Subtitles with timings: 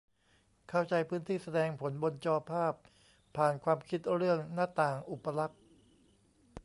[0.69, 2.73] เข้าใจ 'พื้นที่แสดงผลบนจอภาพ'
[3.35, 5.61] ผ่าน ความคิดเรื่อง 'หน้าต่าง' อุปลักษณ์